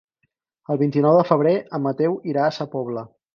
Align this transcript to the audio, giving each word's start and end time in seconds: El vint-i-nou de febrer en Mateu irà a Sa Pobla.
El 0.75 0.79
vint-i-nou 0.81 1.17
de 1.19 1.25
febrer 1.27 1.51
en 1.79 1.85
Mateu 1.89 2.17
irà 2.35 2.47
a 2.47 2.57
Sa 2.59 2.69
Pobla. 2.73 3.07